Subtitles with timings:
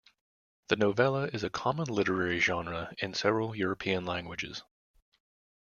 [0.69, 4.63] The novella is a common literary genre in several European languages.